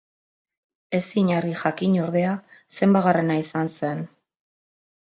Ezin 0.99 1.29
argi 1.35 1.53
jakin, 1.63 1.99
ordea, 2.07 2.33
zenbatgarrena 2.79 3.41
izan 3.45 3.75
zen. 3.79 4.07